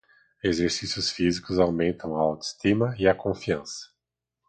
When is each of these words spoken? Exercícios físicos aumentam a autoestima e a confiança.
Exercícios 0.43 1.11
físicos 1.11 1.59
aumentam 1.59 2.15
a 2.17 2.19
autoestima 2.21 2.95
e 2.97 3.07
a 3.07 3.13
confiança. 3.13 3.91